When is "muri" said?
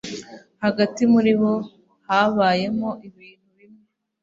1.13-1.31